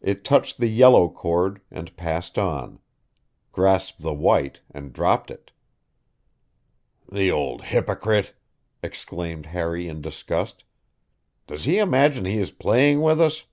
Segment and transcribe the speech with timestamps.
[0.00, 2.80] It touched the yellow cord and passed on;
[3.52, 5.52] grasped the white and dropped it.
[7.08, 8.34] "The old hypocrite!"
[8.82, 10.64] exclaimed Harry in disgust.
[11.46, 13.44] "Does he imagine he is playing with us?"